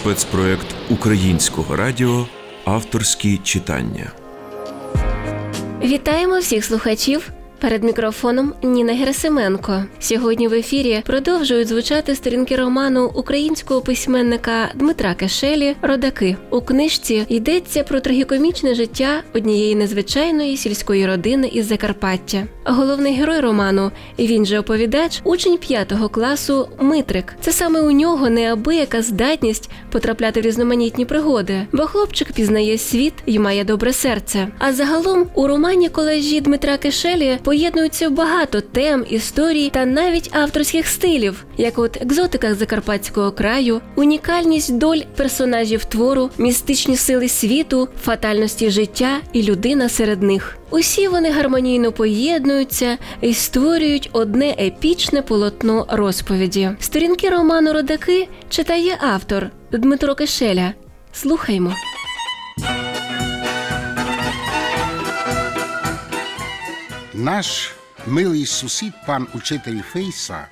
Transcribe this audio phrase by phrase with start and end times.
[0.00, 2.26] спецпроект українського радіо
[2.64, 4.12] Авторські читання.
[5.82, 7.30] Вітаємо всіх слухачів.
[7.60, 9.84] Перед мікрофоном Ніна Герасименко.
[9.98, 16.36] Сьогодні в ефірі продовжують звучати сторінки роману українського письменника Дмитра Кешелі Родаки.
[16.50, 22.46] У книжці йдеться про трагікомічне життя однієї незвичайної сільської родини із Закарпаття.
[22.64, 27.34] Головний герой роману, він же оповідач, учень п'ятого класу Митрик.
[27.40, 33.38] Це саме у нього неабияка здатність потрапляти в різноманітні пригоди, бо хлопчик пізнає світ і
[33.38, 34.48] має добре серце.
[34.58, 41.44] А загалом у романі колежі Дмитра Кешелі поєднуються багато тем, історій та навіть авторських стилів,
[41.56, 49.42] як от екзотика закарпатського краю, унікальність доль персонажів твору, містичні сили світу, фатальності життя і
[49.42, 50.58] людина серед них.
[50.70, 56.70] Усі вони гармонійно поєднуються і створюють одне епічне полотно розповіді.
[56.80, 60.72] Сторінки роману Родаки читає автор Дмитро Кишеля.
[61.12, 61.74] Слухаймо.
[67.20, 67.72] Наш
[68.06, 70.46] милий сусід, пан учитель Фейса,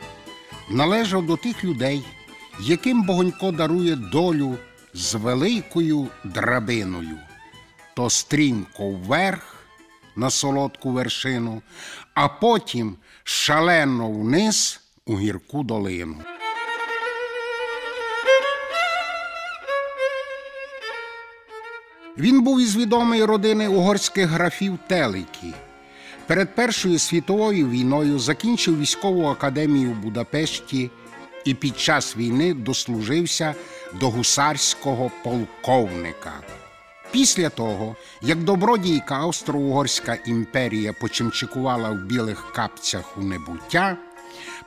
[0.70, 2.02] належав до тих людей,
[2.60, 4.56] яким Богонько дарує долю
[4.94, 7.18] з великою драбиною,
[7.94, 9.56] то стрімко вверх
[10.16, 11.62] на солодку вершину,
[12.14, 16.16] а потім шалено вниз у гірку долину.
[22.18, 25.54] Він був із відомої родини угорських графів Телики.
[26.28, 30.90] Перед Першою світовою війною закінчив військову академію в Будапешті
[31.44, 33.54] і під час війни дослужився
[34.00, 36.32] до гусарського полковника.
[37.10, 43.96] Після того, як добродійка Австро-Угорська імперія почимчикувала в білих капцях у небуття,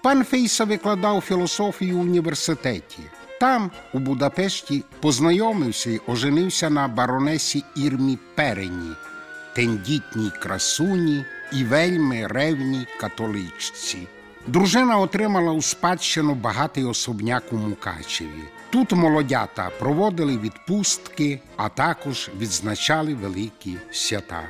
[0.03, 2.99] пан Фейса викладав філософію в університеті.
[3.39, 8.91] Там, у Будапешті, познайомився і оженився на баронесі Ірмі Перені,
[9.55, 14.07] тендітній красуні і вельми ревній католичці.
[14.47, 18.43] Дружина отримала у спадщину багатий особняк у Мукачеві.
[18.69, 24.43] Тут молодята проводили відпустки, а також відзначали великі свята.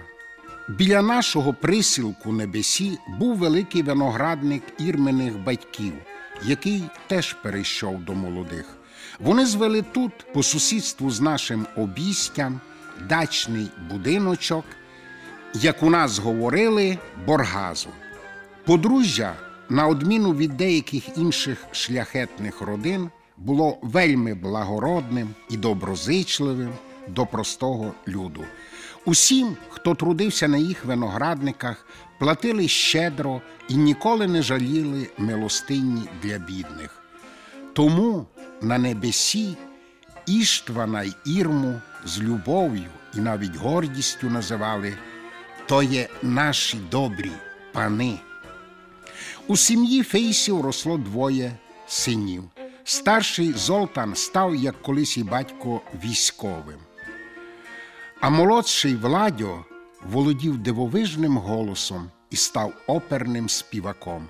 [0.70, 5.94] Біля нашого присілку небесі був великий виноградник ірмених батьків,
[6.44, 8.66] який теж перейшов до молодих.
[9.20, 12.60] Вони звели тут, по сусідству з нашим обістям,
[13.10, 14.66] дачний будиночок,
[15.54, 17.90] як у нас говорили, боргазу.
[18.66, 19.34] Подружжя,
[19.70, 26.74] на одміну від деяких інших шляхетних родин, було вельми благородним і доброзичливим
[27.08, 28.44] до простого люду.
[29.06, 31.88] Усім, хто трудився на їх виноградниках,
[32.20, 37.04] платили щедро і ніколи не жаліли милостинні для бідних.
[37.74, 38.26] Тому
[38.62, 39.58] на небесі
[40.26, 44.94] Іштвана й Ірму з любов'ю і навіть гордістю називали
[45.66, 47.32] то є наші добрі
[47.72, 48.20] пани.
[49.48, 51.52] У сім'ї Фейсів росло двоє
[51.88, 52.44] синів.
[52.84, 56.80] Старший Золтан став, як колись і батько, військовим,
[58.20, 59.66] а молодший Владьо
[60.04, 64.28] володів дивовижним голосом і став оперним співаком.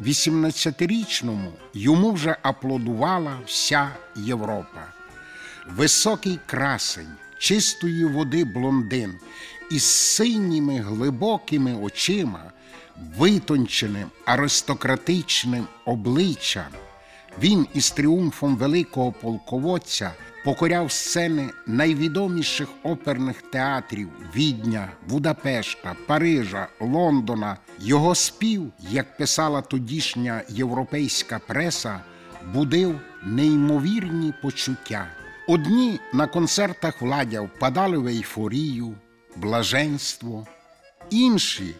[0.00, 4.92] 18-річному йому вже аплодувала вся Європа.
[5.68, 9.14] Високий красень, чистої води блондин
[9.70, 12.52] із синіми глибокими очима,
[13.18, 16.66] витонченим аристократичним обличчям.
[17.42, 20.12] Він із тріумфом великого полководця
[20.44, 27.56] покоряв сцени найвідоміших оперних театрів Відня, Будапешта, Парижа, Лондона.
[27.78, 32.00] Його спів, як писала тодішня європейська преса,
[32.54, 35.06] будив неймовірні почуття.
[35.48, 38.94] Одні на концертах владя впадали в ейфорію,
[39.36, 40.46] блаженство,
[41.10, 41.74] інші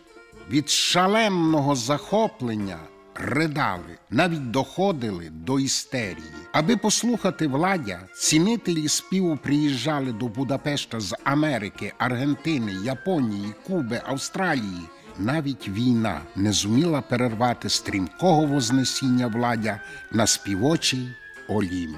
[0.51, 2.79] від шаленого захоплення
[3.15, 6.33] ридали, навіть доходили до істерії.
[6.53, 14.83] Аби послухати владя, цінителі співу приїжджали до Будапешта з Америки, Аргентини, Японії, Куби, Австралії.
[15.19, 19.81] Навіть війна не зуміла перервати стрімкого вознесіння владя
[20.13, 21.09] на співочий
[21.49, 21.97] Олімп.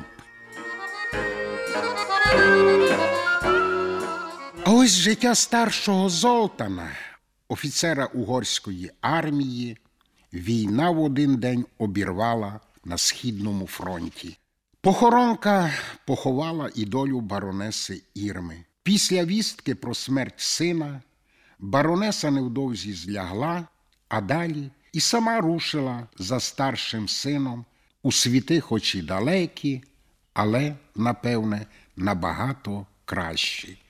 [4.75, 6.91] Ось життя старшого Золтана,
[7.49, 9.77] офіцера угорської армії,
[10.33, 14.39] війна в один день обірвала на східному фронті.
[14.81, 15.71] Похоронка
[16.07, 18.65] поховала і долю баронеси Ірми.
[18.83, 21.03] Після вістки про смерть сина
[21.59, 23.69] баронеса невдовзі злягла,
[24.09, 27.65] а далі і сама рушила за старшим сином
[28.03, 29.83] у світи, хоч і далекі,
[30.35, 31.67] але, напевне,
[31.97, 33.82] набагато кращі.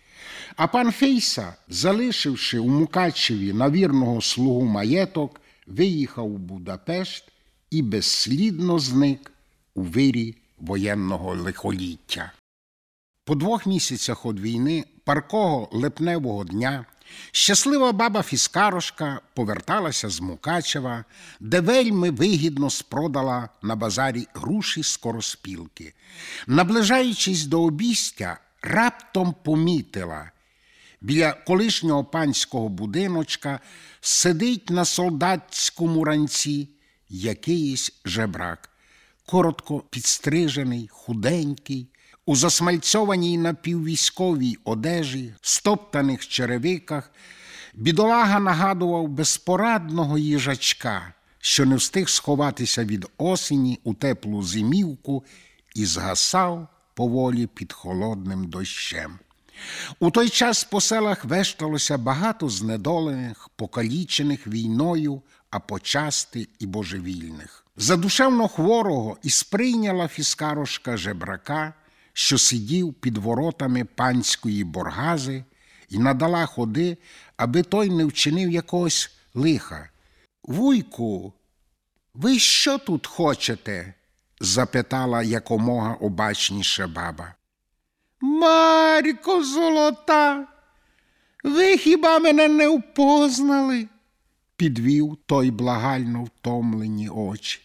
[0.57, 7.25] А пан Фейса, залишивши у Мукачеві на вірного слугу маєток, виїхав у Будапешт
[7.71, 9.33] і безслідно зник
[9.75, 12.33] у вирі воєнного лихоліття.
[13.25, 16.85] По двох місяцях від війни, паркого липневого дня,
[17.33, 21.05] щаслива баба Фіскарошка поверталася з Мукачева,
[21.41, 25.95] де вельми вигідно спродала на базарі груші скороспілки.
[26.47, 30.31] Наближаючись до обістя, раптом помітила.
[31.00, 33.61] Біля колишнього панського будиночка
[34.00, 36.69] сидить на солдатському ранці
[37.09, 38.70] якийсь жебрак,
[39.26, 41.88] коротко підстрижений, худенький,
[42.26, 47.11] у засмальцьованій напіввійськовій одежі, стоптаних черевиках,
[47.75, 55.25] бідолага нагадував безпорадного їжачка, що не встиг сховатися від осені у теплу зимівку
[55.75, 59.19] і згасав поволі під холодним дощем.
[60.00, 67.67] У той час по селах вешталося багато знедолених, покалічених війною, а почасти і божевільних.
[67.77, 71.75] Задушевно хворого і сприйняла фіскарошка жебрака,
[72.12, 75.44] що сидів під воротами панської боргази,
[75.89, 76.97] і надала ходи,
[77.37, 79.91] аби той не вчинив якогось лиха.
[80.44, 81.33] Вуйку,
[82.15, 83.94] ви що тут хочете?
[84.43, 87.35] Запитала якомога обачніше баба.
[88.21, 90.47] Марко золота,
[91.44, 93.89] ви хіба мене не впознали?
[94.62, 97.61] підвів той благально втомлені очі.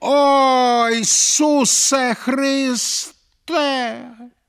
[0.00, 4.00] Ой, Ісусе Христе,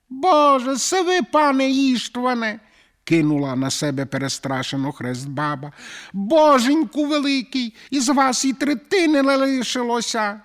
[0.09, 2.59] Боже, це ви, пане Іштване,
[3.03, 5.71] кинула на себе перестрашено хрест баба.
[6.13, 10.41] Боженьку великий, із вас і третини не лишилося.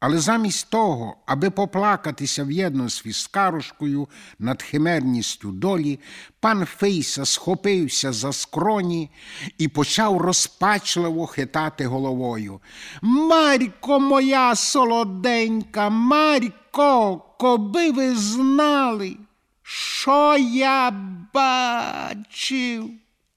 [0.00, 4.08] Але замість того, аби поплакатися в'єдно з фіскарушкою
[4.38, 6.00] над химерністю долі,
[6.40, 9.10] пан Фейса схопився за скроні
[9.58, 12.60] і почав розпачливо хитати головою.
[13.02, 19.16] Марько моя солоденька, Марько, коби ви знали,
[19.62, 20.90] що я
[21.34, 22.90] бачив,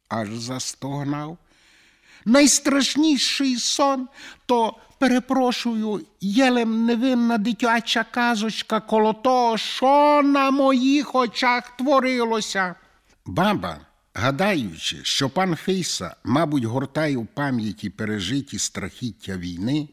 [0.09, 1.37] аж застогнав.
[2.25, 4.07] Найстрашніший сон
[4.45, 12.75] то, перепрошую, єлем невинна дитяча казочка коло того, що на моїх очах творилося.
[13.25, 13.77] Баба,
[14.13, 19.89] гадаючи, що пан Фейса, мабуть, гортає в пам'яті пережиті страхіття війни,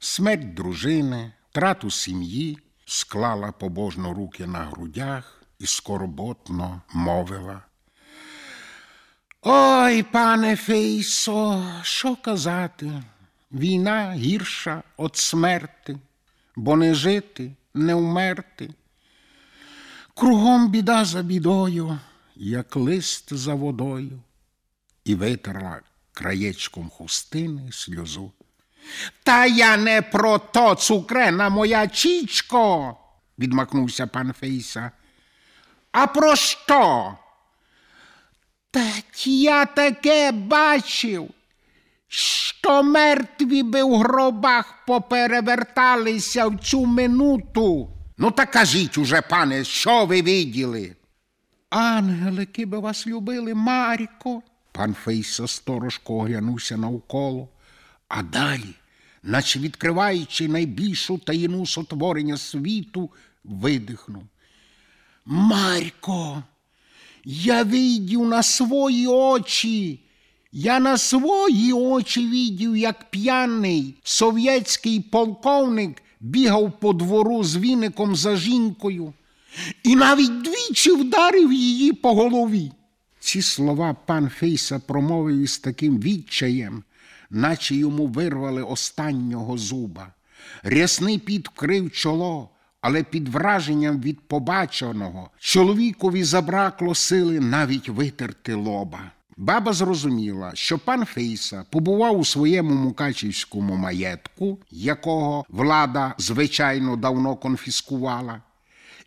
[0.00, 7.62] смерть дружини, втрату сім'ї, склала побожно руки на грудях і скорботно мовила.
[9.48, 13.02] Ой, пане Фейсо, що казати?
[13.52, 15.98] Війна гірша від смерти,
[16.56, 18.70] бо не жити, не вмерти.
[20.14, 21.98] Кругом біда за бідою,
[22.36, 24.22] як лист за водою,
[25.04, 25.80] і витерла
[26.12, 28.32] краєчком хустини сльозу.
[29.22, 32.96] Та я не про то, цукрена моя чічко,
[33.38, 34.90] відмахнувся пан Фейса.
[35.92, 37.14] А про що?
[38.76, 41.30] Так я таке бачив,
[42.08, 47.90] що мертві би в гробах попереверталися в цю минуту.
[48.18, 50.96] Ну, та кажіть уже, пане, що ви виділи?
[51.70, 54.42] Ангелики би вас любили, Маріко.
[54.72, 57.48] Пан Фейса сторожко оглянувся навколо,
[58.08, 58.74] а далі,
[59.22, 63.10] наче відкриваючи найбільшу таїну сотворення світу,
[63.44, 64.22] видихнув.
[65.24, 66.42] Марко,
[67.26, 70.00] я видів на свої очі.
[70.52, 78.36] Я на свої очі видів, як п'яний совєтський полковник бігав по двору з віником за
[78.36, 79.12] жінкою
[79.82, 82.72] і навіть двічі вдарив її по голові.
[83.20, 86.82] Ці слова пан Фейса промовив із таким відчаєм,
[87.30, 90.12] наче йому вирвали останнього зуба.
[90.62, 99.10] Рясний піт вкрив чоло, але під враженням від побаченого чоловікові забракло сили навіть витерти лоба.
[99.36, 108.42] Баба зрозуміла, що пан Фейса побував у своєму мукачівському маєтку, якого влада, звичайно, давно конфіскувала,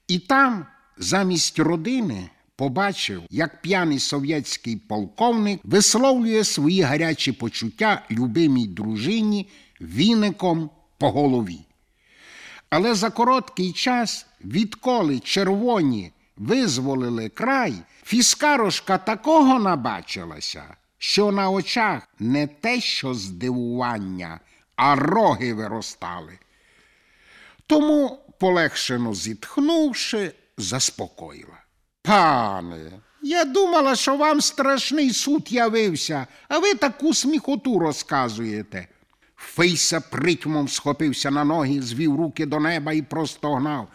[0.08, 0.66] і там,
[0.98, 9.50] замість родини, побачив, як п'яний совєтський полковник висловлює свої гарячі почуття любимій дружині
[9.82, 11.60] віником по голові.
[12.70, 17.74] Але за короткий час, відколи червоні визволили край,
[18.04, 20.64] фіскарошка такого набачилася,
[20.98, 24.40] що на очах не те, що здивування,
[24.76, 26.40] а роги виростали.
[27.68, 31.58] Тому полегшено зітхнувши, заспокоїла.
[32.02, 38.88] Пане, я думала, що вам страшний суд явився, а ви таку сміхоту розказуєте.
[39.40, 43.88] Фейса притьмом схопився на ноги, звів руки до неба і простогнав.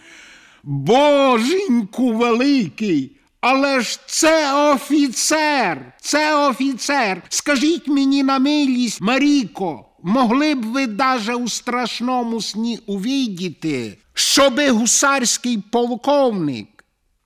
[0.62, 3.16] Боженьку великий!
[3.46, 7.22] Але ж це офіцер, це офіцер.
[7.28, 15.58] Скажіть мені на милість, Маріко, могли б ви даже у страшному сні увидіти, щоби гусарський
[15.58, 16.68] полковник,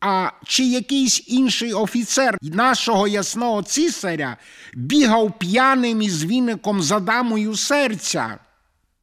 [0.01, 4.37] а чи якийсь інший офіцер нашого ясного цісаря
[4.75, 8.39] бігав п'яним із віником за дамою серця?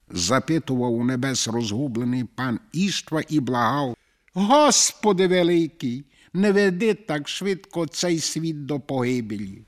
[0.09, 3.95] запитував у небес розгублений пан Іштва і благав.
[4.33, 9.61] Господи великий, не веди так швидко цей світ до погибелі.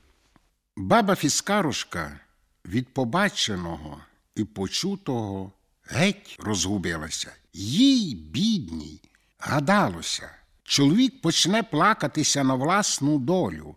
[0.76, 2.20] Баба Фіскарушка
[2.64, 4.00] від побаченого
[4.36, 5.52] і почутого
[5.84, 7.32] геть розгубилася.
[7.52, 9.00] Їй, бідній,
[9.38, 10.30] гадалося,
[10.68, 13.76] чоловік почне плакатися на власну долю,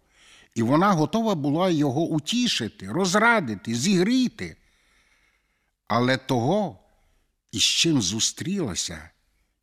[0.55, 4.57] і вона готова була його утішити, розрадити, зігріти.
[5.87, 6.79] Але того,
[7.51, 9.09] із чим зустрілася,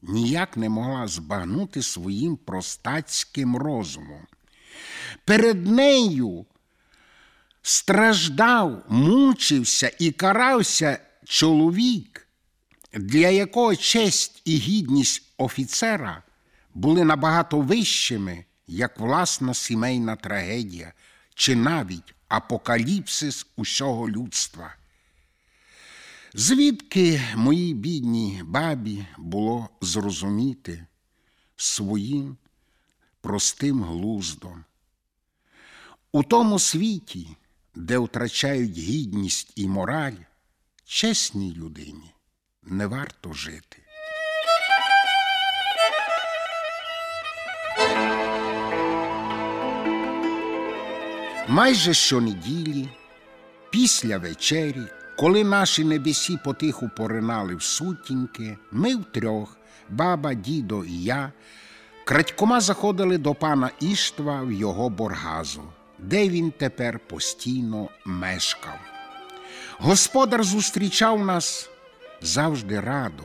[0.02, 4.26] ніяк не могла збагнути своїм простацьким розумом.
[5.24, 6.46] Перед нею
[7.62, 12.28] страждав, мучився і карався чоловік,
[12.92, 16.22] для якого честь і гідність офіцера
[16.78, 20.92] були набагато вищими, як власна сімейна трагедія,
[21.34, 24.74] чи навіть апокаліпсис усього людства.
[26.34, 30.86] Звідки моїй бідній бабі було зрозуміти
[31.56, 32.36] своїм
[33.20, 34.64] простим глуздом?
[36.12, 37.36] У тому світі,
[37.74, 40.16] де втрачають гідність і мораль,
[40.84, 42.14] чесній людині
[42.62, 43.87] не варто жити.
[51.50, 52.88] Майже щонеділі,
[53.70, 54.82] після вечері,
[55.18, 59.56] коли наші небесі потиху поринали в сутінки, ми втрьох,
[59.90, 61.32] баба, дідо і я,
[62.04, 65.62] крадькома заходили до пана Іштва в його боргазу,
[65.98, 68.78] де він тепер постійно мешкав.
[69.78, 71.70] Господар зустрічав нас
[72.20, 73.24] завжди радо,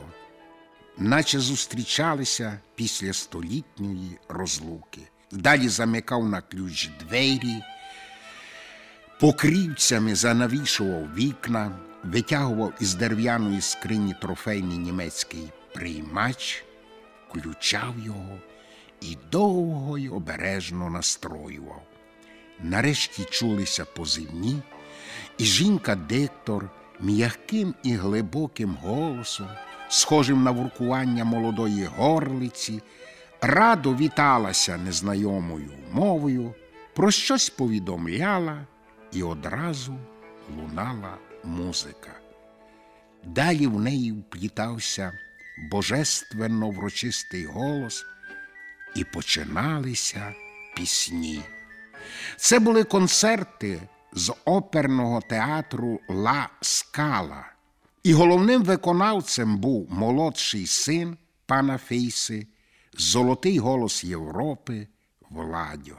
[0.98, 5.00] наче зустрічалися після столітньої розлуки.
[5.30, 7.62] Далі замикав на ключ двері
[9.24, 16.64] покрівцями занавішував вікна, витягував із дерев'яної скрині трофейний німецький приймач,
[17.28, 18.38] включав його
[19.00, 21.82] і довго й обережно настроював.
[22.62, 24.62] Нарешті чулися позивні,
[25.38, 29.48] і жінка-диктор м'яким і глибоким голосом,
[29.88, 32.82] схожим на воркування молодої горлиці,
[33.40, 36.54] радо віталася незнайомою мовою,
[36.94, 38.66] про щось повідомляла
[39.12, 39.98] і одразу
[40.56, 42.10] лунала музика.
[43.24, 45.12] Далі в неї вплітався
[45.70, 48.04] божественно врочистий голос,
[48.94, 50.34] і починалися
[50.76, 51.42] пісні.
[52.36, 53.80] Це були концерти
[54.12, 57.46] з оперного театру Ла Скала.
[58.02, 62.46] І головним виконавцем був молодший син пана Фейси,
[62.98, 64.88] золотий голос Європи
[65.30, 65.96] Владьо.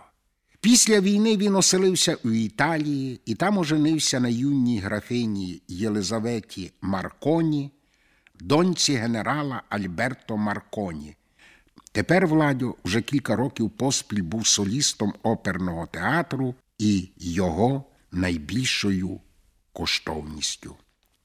[0.66, 7.72] Після війни він оселився у Італії і там оженився на юній графині Єлизаветі Марконі,
[8.40, 11.16] доньці генерала Альберто Марконі.
[11.92, 19.20] Тепер Владьо вже кілька років поспіль був солістом оперного театру і його найбільшою
[19.74, 20.76] коштовністю.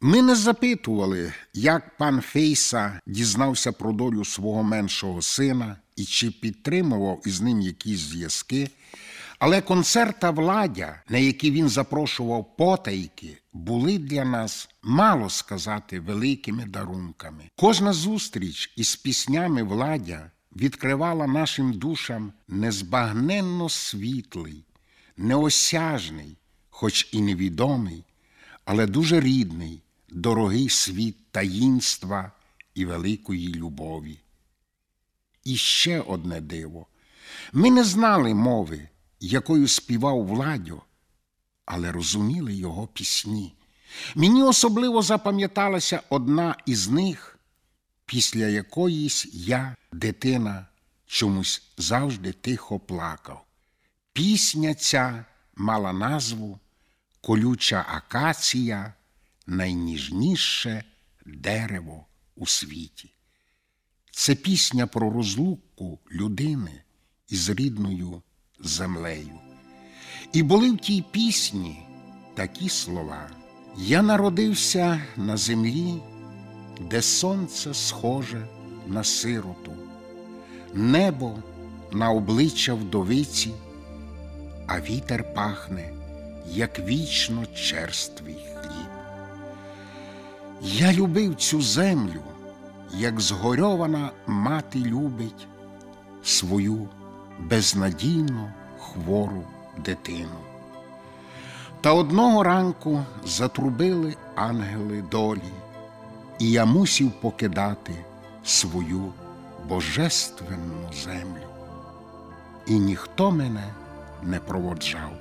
[0.00, 7.22] Ми не запитували, як пан Фейса дізнався про долю свого меншого сина і чи підтримував
[7.26, 8.68] із ним якісь зв'язки.
[9.40, 17.44] Але концерта владя, на які він запрошував потайки, були для нас, мало сказати, великими дарунками.
[17.56, 24.64] Кожна зустріч із піснями владя відкривала нашим душам незбагненно світлий,
[25.16, 26.36] неосяжний,
[26.70, 28.04] хоч і невідомий,
[28.64, 32.32] але дуже рідний, дорогий світ таїнства
[32.74, 34.18] і великої любові.
[35.44, 36.86] І ще одне диво.
[37.52, 38.89] Ми не знали мови,
[39.20, 40.82] якою співав Владьо,
[41.64, 43.54] але розуміли його пісні.
[44.14, 47.38] Мені особливо запам'яталася одна із них,
[48.06, 50.66] після якоїсь я, дитина,
[51.06, 53.44] чомусь завжди тихо плакав.
[54.12, 55.24] Пісня ця
[55.56, 56.58] мала назву
[57.20, 58.94] Колюча акація
[59.46, 60.84] найніжніше
[61.26, 63.14] дерево у світі.
[64.10, 66.82] Це пісня про розлуку людини
[67.28, 68.22] із рідною
[68.62, 69.40] землею.
[70.32, 71.82] І були в тій пісні
[72.34, 73.30] такі слова.
[73.76, 75.94] Я народився на землі,
[76.90, 78.46] де сонце схоже
[78.86, 79.72] на сироту,
[80.74, 81.38] небо
[81.92, 83.50] на обличчя вдовиці,
[84.66, 85.92] а вітер пахне,
[86.46, 88.90] як вічно черствий хліб.
[90.62, 92.22] Я любив цю землю,
[92.94, 95.48] як згорьована мати любить
[96.22, 96.88] свою
[97.40, 99.42] безнадійно хвору
[99.78, 100.38] дитину.
[101.80, 105.52] Та одного ранку затрубили ангели долі,
[106.38, 107.94] і я мусів покидати
[108.44, 109.12] свою
[109.68, 111.46] божественну землю.
[112.66, 113.64] І ніхто мене
[114.22, 115.12] не проводжав,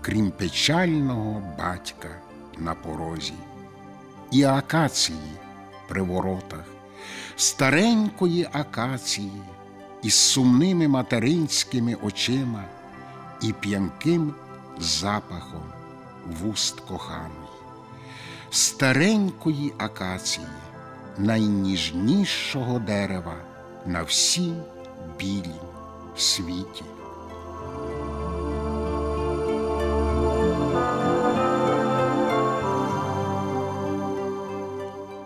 [0.00, 2.08] крім печального батька
[2.58, 3.34] на порозі,
[4.30, 5.32] і акації
[5.88, 6.64] при воротах,
[7.36, 9.42] старенької акації
[10.06, 12.64] із сумними материнськими очима
[13.42, 14.34] і п'янким
[14.78, 15.62] запахом
[16.42, 17.50] вуст коханої,
[18.50, 20.46] старенької акації,
[21.18, 23.34] найніжнішого дерева
[23.86, 24.56] на всім
[25.18, 25.66] білім
[26.16, 26.84] світі.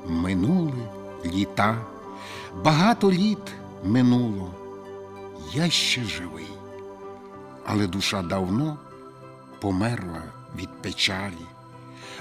[0.07, 0.89] Минули
[1.25, 1.77] літа,
[2.65, 3.53] багато літ
[3.85, 4.51] минуло,
[5.55, 6.51] я ще живий,
[7.67, 8.79] але душа давно
[9.61, 10.23] померла
[10.57, 11.47] від печалі,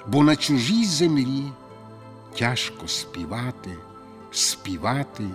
[0.07, 1.43] бо на чужій землі
[2.37, 3.77] тяжко співати,
[4.31, 5.27] співати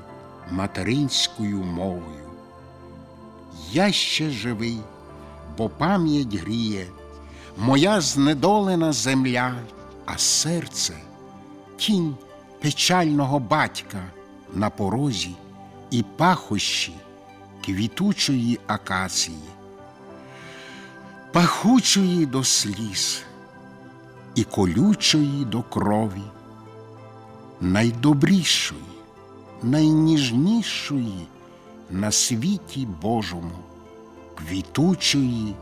[0.51, 2.31] материнською мовою.
[3.73, 4.79] Я ще живий,
[5.59, 6.87] бо пам'ять гріє,
[7.57, 9.55] моя знедолена земля,
[10.07, 10.95] а серце
[11.77, 12.17] тінь
[12.61, 14.05] печального батька
[14.55, 15.37] на порозі
[15.91, 16.93] і пахощі
[17.65, 19.55] квітучої акації
[21.33, 23.23] пахучої до сліз
[24.35, 26.23] і колючої до крові,
[27.61, 28.81] найдобрішої,
[29.63, 31.27] найніжнішої
[31.91, 33.59] на світі Божому,
[34.35, 35.55] квітучої,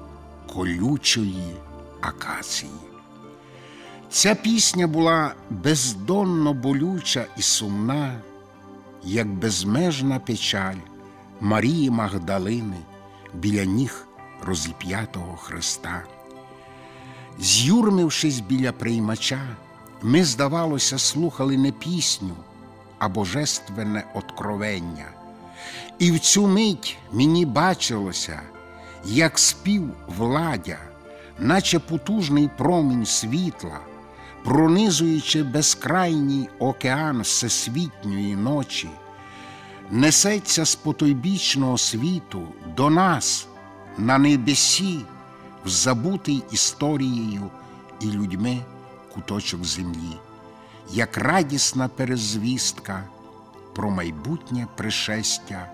[0.54, 1.56] колючої
[2.00, 2.72] акації.
[4.10, 8.20] Ця пісня була бездонно болюча і сумна,
[9.04, 10.91] як безмежна печаль
[11.44, 12.76] Марії Магдалини
[13.35, 14.07] біля ніг
[14.42, 16.02] розіп'ятого Христа.
[17.38, 19.57] З'юрмившись біля приймача,
[20.02, 22.35] ми, здавалося, слухали не пісню,
[22.98, 25.07] а божественне откровення.
[25.98, 28.40] І в цю мить мені бачилося,
[29.05, 30.78] як спів владя,
[31.38, 33.81] наче потужний промінь світла,
[34.44, 38.88] пронизуючи безкрайній океан всесвітньої ночі,
[39.92, 43.46] несеться з потойбічного світу до нас
[43.98, 44.98] на небесі,
[45.64, 47.50] в забутий історією
[48.00, 48.59] і людьми
[49.14, 50.16] куточок землі,
[50.92, 53.05] як радісна перезвістка
[53.74, 55.70] про майбутнє пришестя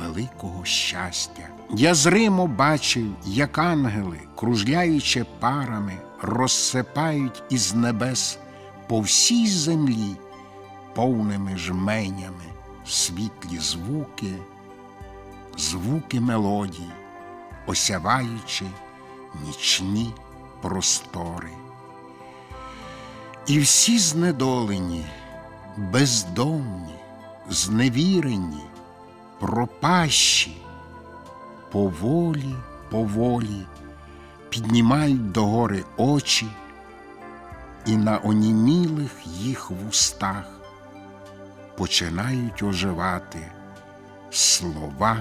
[0.00, 1.48] великого щастя.
[1.70, 8.38] Я зримо бачив, як ангели, кружляючи парами, розсипають із небес
[8.88, 10.16] по всій землі
[10.94, 12.55] повними жменями
[12.88, 14.34] світлі звуки,
[15.56, 16.90] звуки мелодій,
[17.66, 18.64] осяваючи
[19.46, 20.14] нічні
[20.62, 21.50] простори.
[23.46, 25.06] І всі знедолені,
[25.76, 26.94] бездомні,
[27.50, 28.62] зневірені,
[29.40, 30.62] пропащі,
[31.72, 32.54] поволі,
[32.90, 33.66] поволі
[34.48, 36.46] піднімають догори очі,
[37.86, 40.55] і на онімілих їх вустах
[41.76, 43.38] починають оживати
[44.30, 45.18] слова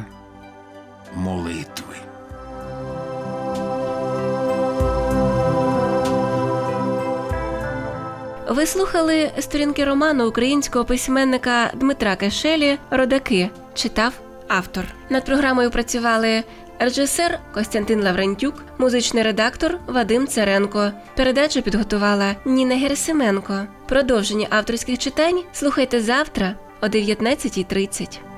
[1.15, 1.95] молитви.
[8.49, 13.49] Ви слухали сторінки роману українського письменника Дмитра Кешелі Родаки.
[13.73, 14.13] Читав
[14.47, 14.85] автор.
[15.09, 16.43] Над програмою працювали
[16.79, 20.91] режисер Костянтин Лаврентюк, музичний редактор Вадим Царенко.
[21.15, 23.67] Передачу підготувала Ніна Герасименко.
[23.87, 28.34] Продовження авторських читань слухайте завтра о 19.30.